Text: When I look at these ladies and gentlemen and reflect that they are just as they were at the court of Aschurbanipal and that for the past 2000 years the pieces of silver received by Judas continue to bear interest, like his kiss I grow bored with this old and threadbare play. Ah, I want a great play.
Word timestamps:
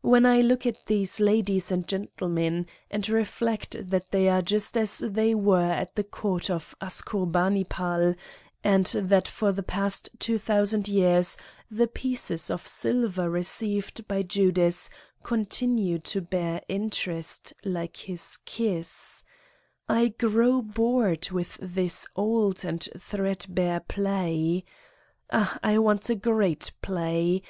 When 0.00 0.24
I 0.24 0.40
look 0.40 0.64
at 0.64 0.86
these 0.86 1.20
ladies 1.20 1.70
and 1.70 1.86
gentlemen 1.86 2.64
and 2.90 3.06
reflect 3.10 3.76
that 3.90 4.10
they 4.10 4.26
are 4.26 4.40
just 4.40 4.74
as 4.74 5.00
they 5.00 5.34
were 5.34 5.70
at 5.70 5.96
the 5.96 6.02
court 6.02 6.48
of 6.48 6.74
Aschurbanipal 6.80 8.16
and 8.64 8.86
that 8.86 9.28
for 9.28 9.52
the 9.52 9.62
past 9.62 10.08
2000 10.18 10.88
years 10.88 11.36
the 11.70 11.86
pieces 11.86 12.48
of 12.50 12.66
silver 12.66 13.28
received 13.28 14.08
by 14.08 14.22
Judas 14.22 14.88
continue 15.22 15.98
to 15.98 16.22
bear 16.22 16.62
interest, 16.70 17.52
like 17.62 17.98
his 17.98 18.38
kiss 18.46 19.24
I 19.90 20.08
grow 20.08 20.62
bored 20.62 21.30
with 21.30 21.58
this 21.60 22.06
old 22.16 22.64
and 22.64 22.80
threadbare 22.98 23.80
play. 23.80 24.64
Ah, 25.30 25.58
I 25.62 25.76
want 25.76 26.08
a 26.08 26.14
great 26.14 26.72
play. 26.80 27.42